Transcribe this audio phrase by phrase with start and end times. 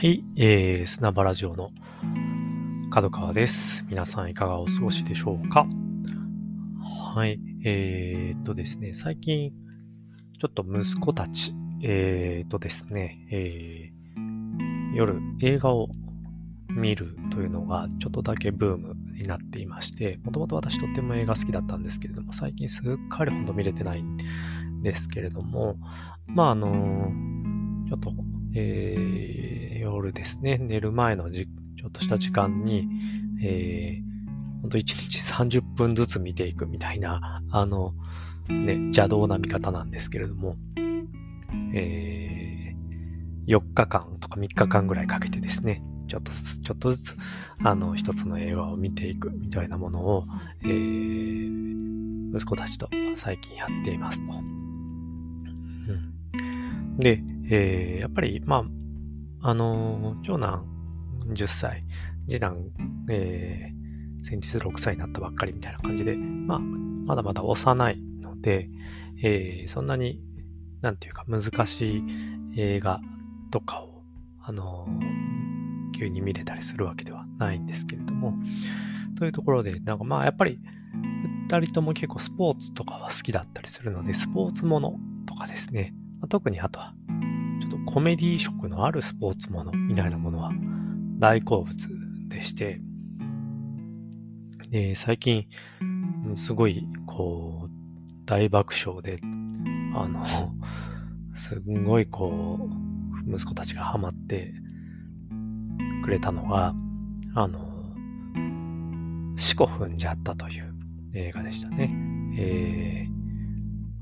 [0.00, 1.72] はい、えー、砂場ラジオの
[2.90, 3.84] 角川です。
[3.90, 5.66] 皆さんいかがお過ごしでしょうか？
[7.14, 9.52] はい、えー、っとですね、最近、
[10.38, 11.52] ちょっと息子たち、
[11.82, 15.90] えー、とですね、えー、夜映画を
[16.70, 24.16] 見るというのがちょっとだけブームになっていまして、もともと私とっても映画好きだったんですけれども、最近すっかりほんと見れてないん
[24.82, 25.76] ですけれども、
[26.26, 27.12] まああの
[27.86, 28.14] ちょっと
[28.54, 31.46] えー、夜ですね、寝る前のじ
[31.76, 32.88] ちょっとした時間に、
[33.42, 37.94] えー、ほんと1日30分ずつ見ていくみたいな、あの、
[38.48, 40.56] ね、邪道な見方なんですけれども、
[41.74, 47.16] えー、4日間とか3日間ぐらいかけてですね、ちょっとずつ、ちょっとずつ、
[47.62, 50.24] あの、一つの映画を見ていくみたいなものを、
[50.62, 54.34] えー、息子たちと最近やっていますと。
[54.34, 54.38] う
[55.92, 58.64] ん、で、えー、やっぱり、ま
[59.42, 60.64] あ、あの、長男
[61.28, 61.82] 10歳、
[62.28, 62.56] 次男、
[63.10, 68.68] えー、先日6歳になったばっかりみたいな感じで、まあ、まだまだ幼いので、
[69.22, 70.22] えー、そんなに、
[70.80, 72.04] なんていうか難しい
[72.56, 73.00] 映画
[73.50, 74.04] とかを、
[74.42, 74.86] あの、
[75.98, 78.34] 急に見れたりするわけではないんですけれども、
[79.16, 80.60] というところで、なんかまあやっぱり、
[81.48, 86.94] 二人とも結構スポーツとかは好きだったりするので、スポーツものとかですね、ま、特にあとは
[87.60, 90.52] ちょっとコメディ色のあるスポーツものみたいなものは
[91.18, 91.88] 大好物
[92.28, 92.80] でして、
[94.70, 95.46] で最近、
[96.36, 97.70] すごい、こう、
[98.26, 99.18] 大爆笑で、
[99.94, 100.24] あの、
[101.34, 102.68] すんごいこ
[103.26, 104.54] う、息子たちがハマって
[106.04, 106.74] くれたのが、
[107.34, 107.68] あの、
[109.36, 110.74] 四股踏んじゃったという
[111.14, 111.92] 映画でしたね。
[112.38, 113.06] え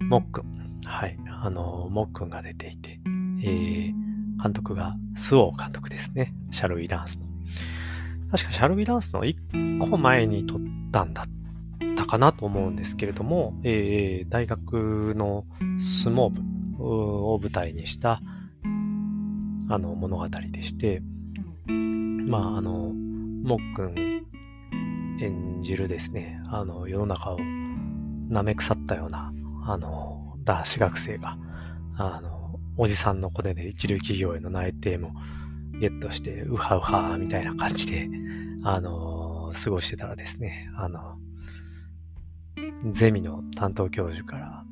[0.00, 0.80] ー、もっくん。
[0.84, 1.16] はい。
[1.30, 3.00] あの、もっくんが出ていて、
[3.42, 6.34] えー、監督がスオー監督ですね。
[6.50, 7.26] シャルウィダンスの。
[8.30, 10.58] 確かシャルウィダンスの1個前に撮っ
[10.92, 15.44] たんだったかなと思うんですけれども、えー、大学の
[15.78, 16.42] 相撲部
[16.84, 18.20] を舞台にした
[19.70, 21.02] あの物語でして、
[21.66, 24.26] まあ、あの、もっくん
[25.20, 29.32] 演じるですね、あの、世の中を舐め腐ったような、
[29.66, 31.36] あの、男子学生が、
[31.96, 32.37] あの、
[32.78, 35.12] おじさんのコネで一流企業への内定も
[35.80, 38.08] ゲットして、ウハウハみたいな感じで、
[38.62, 41.18] あのー、過ごしてたらですね、あの、
[42.90, 44.64] ゼミの担当教授から、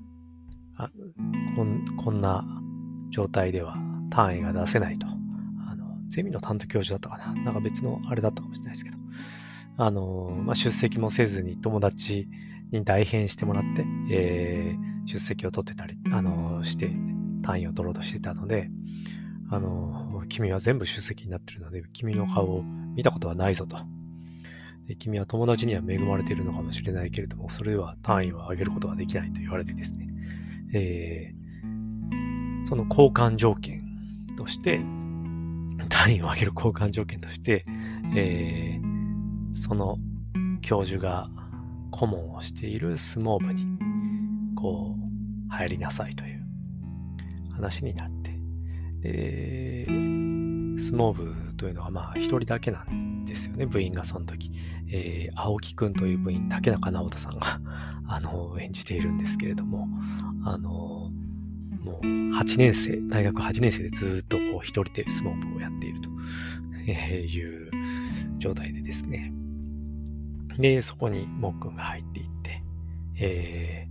[0.77, 0.91] あ
[1.57, 2.45] こんこんな
[3.11, 3.77] 状態では
[4.11, 5.07] 単位が出せないと。
[5.09, 7.43] あの、ゼミの担当教授だったかな？
[7.45, 8.99] なんか別のあれだったかもしれないですけど。
[9.79, 12.29] あの、まあ、出席もせずに友達
[12.71, 16.91] に代返してもらって、えー、出席を取ってたり、あの、して、
[17.47, 18.69] 単位を取ろうとしてたので、
[19.51, 22.63] あの、君は全部出席になってるので、君の顔を
[22.97, 23.77] 見たことはないぞと。
[24.89, 30.09] で君は友達には恵まれているのかもしれないけれども、それでは単位を上げることはできないと言われてですね、
[30.75, 33.85] えー、その交換条件
[34.37, 34.81] として、
[35.89, 37.65] 単位を上げる交換条件として、
[38.17, 39.99] えー、その
[40.63, 41.29] 教授が
[41.93, 43.65] 顧問をしている相撲部に、
[44.57, 46.36] こう、入りなさいという
[47.57, 48.31] 話になって、
[49.03, 49.87] で、
[50.79, 54.53] 相撲部というのはまあ一人だけなんですよね、部員がその時。
[54.89, 57.61] えー、青木くんという部員、竹中直人さんが
[58.07, 59.89] あの、演じているんですけれども、
[60.45, 61.11] あの、
[61.83, 66.11] もう8年生、大学8年生でずっとこう一人で相撲部をやっていると
[66.91, 67.71] いう
[68.39, 69.33] 状態でですね。
[70.59, 72.63] で、そこにもっくんが入っていって、
[73.19, 73.89] え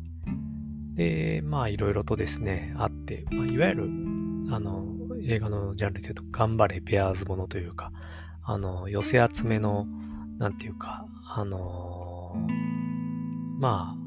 [0.96, 3.84] で、まあいろいろとですね、あって、まあ、いわゆる、
[4.52, 4.86] あの、
[5.24, 7.92] 映画のジャンルで言うと、頑張れペアーズものというか、
[8.44, 9.88] あの、寄せ集めの、
[10.38, 12.36] なんていうか、あの
[13.60, 14.06] まあ、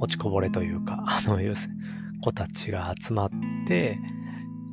[0.00, 1.70] 落ちこぼれというか、 あの、要す、
[2.20, 3.30] 子たちが集まっ
[3.66, 3.98] て、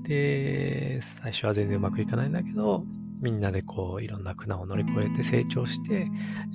[0.04, 2.86] で、最初は全然うまくいかないんだけど、
[3.22, 6.08] みんなでこう、いろんな苦難を乗り越えて成長して、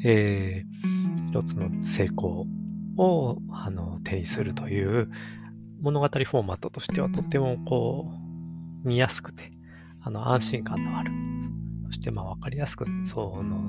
[0.05, 2.47] えー、一つの成功
[2.97, 5.11] をあの手にするという
[5.81, 8.11] 物語フォーマットとしてはとってもこ
[8.85, 9.53] う見やすくて
[10.01, 11.13] あの安心感のある
[11.87, 13.61] そしてまあ分かりやすくその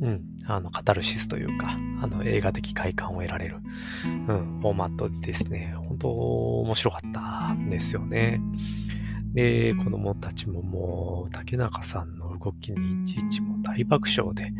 [0.00, 3.56] うんあのカタルシスというかあの映画的快感を得られる、
[4.04, 5.74] うん、フォーマットですね。
[5.76, 8.40] 本当面白かったんですよね。
[9.32, 14.52] で子供たちももう竹中さんの動きにいちいちも大爆笑で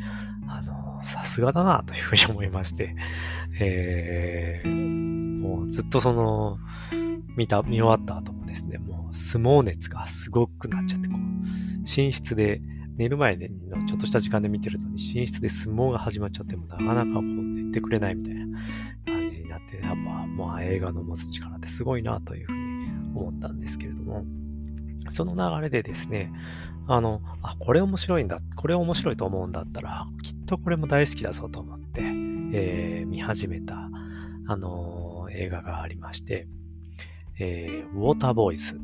[0.49, 2.95] あのさすがだなというふうに思いまして、
[3.61, 6.59] えー、もうずっとその、
[7.37, 11.19] 見た、見終わった後もですね、もう相撲熱がすごくなっちゃって、こう、
[11.81, 12.61] 寝室で、
[12.97, 18.59] 寝る前のちょっとした時間で見てるのに、寝室で相撲が始まっちゃっても、なかなかこう寝てくれないみたいな
[19.05, 24.25] 感じになって、やっぱもう映画の持つ力ってすごいなというふうに思ったんですけれども、
[25.11, 26.33] その流れでですね、
[26.89, 32.03] あの、あ、これ面白いんだ、これ面白いと思うんだったら、きっとこれも大好きだぞと思って、
[32.53, 33.89] えー、見始めた、
[34.47, 36.47] あのー、映画がありまして、
[37.39, 38.81] えー、ウォーターボーイズ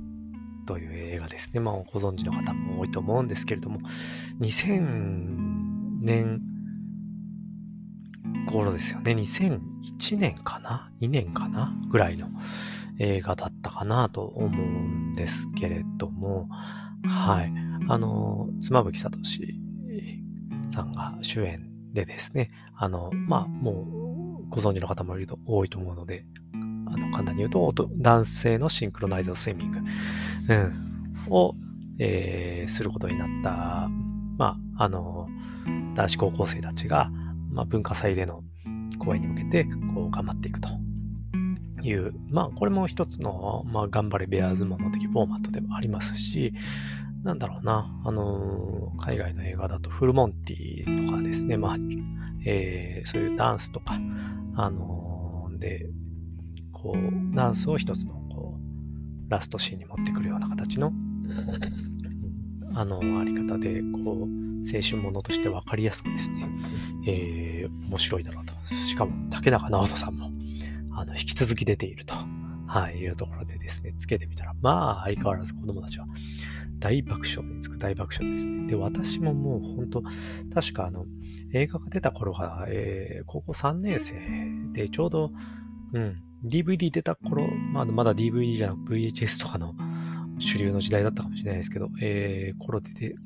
[0.67, 1.61] という映画ですね。
[1.61, 3.81] まあ、ご存知の方も多いと思うんですけれども、
[4.41, 6.41] 2000年
[8.47, 9.13] 頃ですよね。
[9.13, 11.75] 2001年かな ?2 年かな？
[11.89, 12.29] ぐらいの
[12.99, 16.49] 映画だったかなと思うんですけれども、
[17.05, 17.53] はい。
[17.89, 19.11] あの、妻夫木聡
[20.69, 26.25] さんが主演でですね、あの、まあ、もうご存知の方もいると多いと思うので、
[26.87, 29.79] あの簡単に言うと、男性のシンクロナイズドスイミング、
[30.49, 30.73] うん、
[31.33, 31.55] を、
[31.99, 33.89] えー、することになった、
[34.39, 35.29] まあ、あの、
[35.95, 37.11] 男子高校生たちが、
[37.51, 38.43] まあ、文化祭での
[38.99, 40.69] 公演に向けて、こう、頑張っていくと
[41.83, 46.53] いう、まあ、これも一つの、まあ、頑張れベアーズもの的フォーマットでもありますし、
[47.25, 51.77] なんだろうな、あの海外の映画だとフルモンティとかですね、まあ、
[52.45, 54.01] えー、そういうダンスとか、
[54.57, 55.87] あので、
[56.73, 60.93] こう、ダンスを一つの、こう、ラストシーンに持ってくるような形の、
[62.75, 66.49] あの、あり方で、こう、青春ものとして分かりやすくですね、
[67.07, 68.55] えー、面白いだろうと。
[68.75, 70.32] しかも、竹中直人さんも、
[71.03, 72.15] あの、引き続き出ていると、
[72.67, 76.07] はい、いうところでですね、つけてみたら、まあ、相変わらず子供たちは
[76.79, 78.69] 大爆笑につく大爆笑ですね。
[78.69, 80.03] で、私ももう本当、
[80.55, 81.05] 確かあの、
[81.53, 84.15] 映画が出た頃が、えー、高校3年生
[84.73, 85.33] で、ちょうど、
[85.93, 89.75] うん、DVD 出た頃、まあ、まだ DVD じゃなく VHS とかの
[90.39, 93.17] 主流の時代だったかもしれないですけど、えー、頃でて、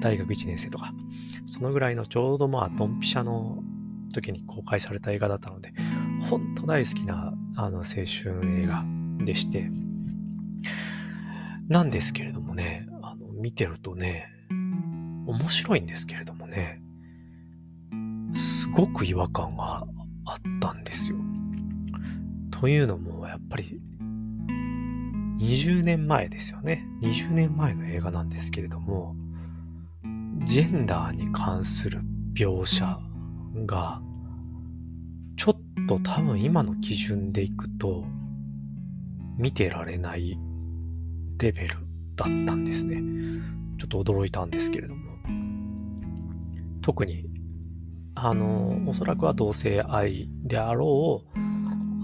[0.00, 0.94] 大学1年生とか、
[1.46, 3.58] そのぐらいのちょうどまあ、ドンピシャの
[4.12, 5.72] 時に公開された映画だったので、
[6.30, 8.84] 本当大好きなあの青春映画
[9.24, 9.70] でして、
[11.68, 14.28] なんですけれどもね、あの見てるとね、
[15.26, 16.82] 面白いんですけれどもね、
[18.34, 19.86] すごく違和感が
[20.26, 21.16] あったんですよ。
[22.50, 23.80] というのも、やっぱり、
[25.38, 26.86] 20年前ですよね。
[27.02, 29.14] 20年前の映画なんですけれども、
[30.44, 32.00] ジェンダーに関する
[32.34, 32.98] 描写
[33.66, 34.00] が、
[35.88, 38.04] と多分今の基準でいくと、
[39.36, 40.38] 見てられない
[41.38, 41.74] レベル
[42.16, 43.02] だったんですね。
[43.78, 45.04] ちょっと驚いたんですけれども。
[46.82, 47.26] 特に、
[48.14, 51.38] あの、おそらくは同性愛であろう、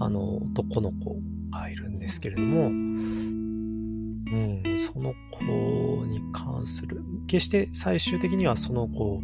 [0.03, 1.17] あの、男の子
[1.51, 9.21] がいるんですけれども、うん、その子に関する、決して最終的にはその子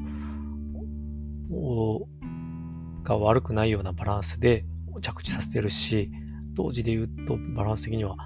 [1.51, 2.07] を
[3.07, 4.65] が悪くないようなバランスで
[5.01, 6.11] 着地させてるし、
[6.53, 8.17] 同時で言うとバランス的には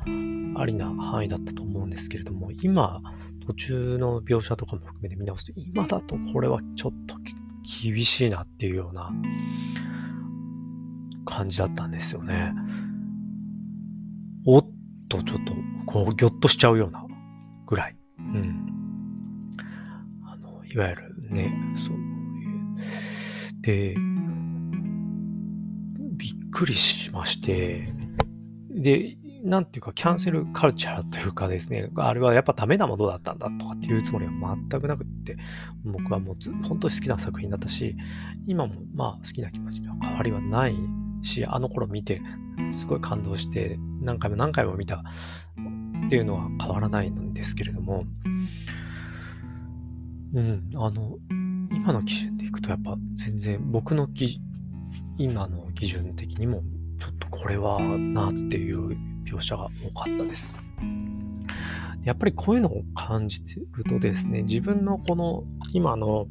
[0.56, 3.02] ありな範囲だったと思うんですけれども、今、
[3.46, 7.16] 途中の描写とかも含めて見直すと、今だとこれはちょっと
[7.84, 9.12] 厳しいなっていうような
[11.26, 12.54] 感じだったんですよね。
[14.46, 14.70] おっ
[15.10, 15.54] と、ちょっと、
[15.86, 17.06] こう、ぎょっとしちゃうような
[17.68, 17.96] ぐらい。
[18.18, 18.66] うん。
[20.26, 22.02] あの、いわゆるね、そういう。
[23.62, 23.96] で、
[26.62, 27.88] くりしまして、
[28.70, 34.32] で、なんていうか、キャンセルカルチャーというかですね、あれはやっぱダメなものだったんだとかっていうつもりは
[34.70, 35.38] 全くなくって、
[35.84, 36.36] 僕はもう
[36.68, 37.96] 本当に好きな作品だったし、
[38.46, 40.76] 今もまあ好きな気持ちには変わりはない
[41.24, 42.22] し、あの頃見て、
[42.70, 48.06] すごい感動して、何回も何回も見たっていうのは変わらないんですけれども、
[50.36, 51.18] うん、あの、
[51.74, 54.51] 今の基準でいくとやっぱ全然僕の基準
[55.18, 56.64] 今の基準的にも
[57.00, 60.54] ちょっとこれはなっていう描写が多かったです。
[62.04, 66.28] やっぱりこういうのを感じてるとですね、自分のこの今の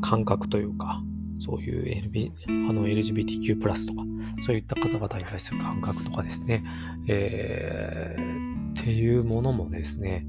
[0.00, 1.02] 感覚というか、
[1.38, 2.32] そういう、LB、
[2.70, 4.02] あの LGBTQ+, とか、
[4.40, 6.64] そういった方々に対する感覚とかですね、
[7.06, 10.26] えー、っていうものもですね、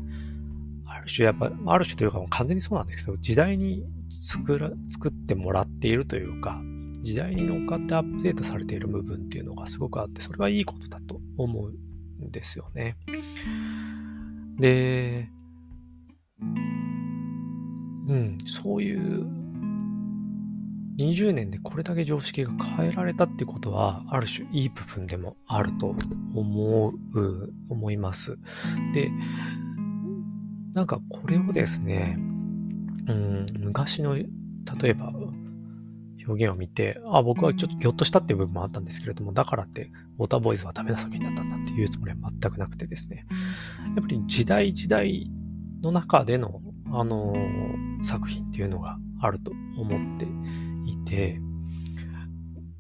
[0.86, 6.62] ある種やっぱ、ある種というか完全にそうなんですけど、時代に作ら作ってもらっているというか、
[7.08, 11.72] 時代に乗っかってアップデートされている部分っていうのがすごくあって、それはいいことだと思う
[12.22, 12.98] んですよね。
[14.60, 15.30] で、
[18.10, 19.26] うん、そういう
[21.00, 25.96] 20年でこれだけ常識が変えられたってことは、ある種いい部分でもあると
[26.36, 28.38] 思う、思います。
[28.94, 29.10] で、
[30.74, 32.18] なんかこれをですね、
[33.08, 34.28] うん、昔の、例
[34.84, 35.14] えば、
[36.28, 43.26] 表現を見て、あ、僕はちょっとぎょっとしたっていう部分もあったんですけれども、だからって、ウォーターボーイズはダメな作品だったんだっていうつもりは全くなくてですね、
[43.96, 45.30] やっぱり時代時代
[45.82, 50.26] の中での、あのー、作品っていうのがあると思って
[50.86, 51.40] いて、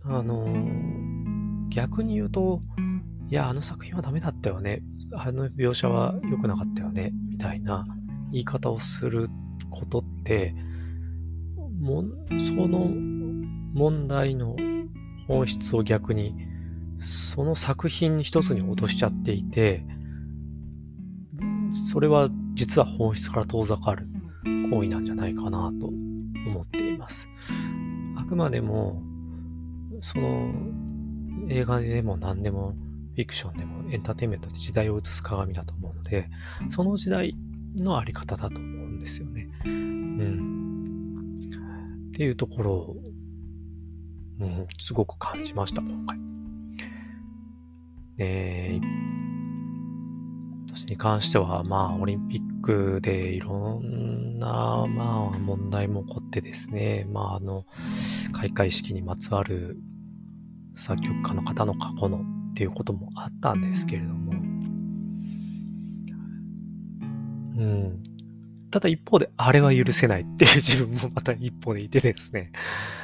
[0.03, 2.61] あのー、逆に言うと、
[3.29, 4.81] いや、あの作品はダメだったよね。
[5.13, 7.11] あの描写は良くなかったよね。
[7.29, 7.85] みたいな
[8.31, 9.29] 言い方をする
[9.69, 10.55] ことって、
[11.79, 12.03] も
[12.39, 12.89] その
[13.77, 14.55] 問題の
[15.27, 16.35] 本質を逆に、
[17.01, 19.85] その作品一つに落としちゃっていて、
[21.91, 24.07] それは実は本質から遠ざかる
[24.71, 27.29] 行為なんじゃないかなと思っています。
[28.17, 29.03] あくまでも、
[30.01, 30.51] その
[31.49, 32.75] 映画でも何でも
[33.15, 36.29] フィクションでもエンターテインメントって時代を映す鏡だと思うので、
[36.69, 37.35] その時代
[37.79, 39.49] のあり方だと思うんですよね。
[39.65, 41.35] うん。
[42.09, 42.95] っていうところを、
[44.39, 46.17] うん、すごく感じました、今回。
[48.17, 48.79] で、
[50.67, 57.65] 私に関しては、まあ、オリンピックでいろんな、まあ、問題も起こってですね、まあ、あの、
[58.31, 59.77] 開会式にまつわる
[60.75, 64.33] 作曲家の方の過去のっていうこともあったんですけれども、
[67.57, 68.03] うん。
[68.69, 72.51] ただ一方で、あれは許せないっていう自分もまた一方でいてですね、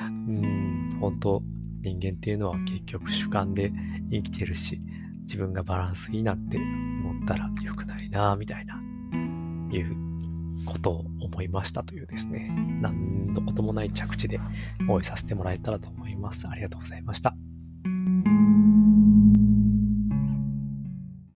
[0.01, 0.62] うん、
[1.03, 1.43] 本当
[1.81, 3.73] 人間っていうのは結局主観で
[4.09, 4.79] 生きてるし、
[5.23, 8.81] 自分がバランスいいなって思ったら良くないな、みたいな、
[9.71, 9.95] いう
[10.65, 12.49] ことを思いましたというですね、
[12.81, 14.39] 何のこともない着地で
[14.87, 16.47] 応援させてもらえたらと思います。
[16.47, 17.35] ありがとうございました。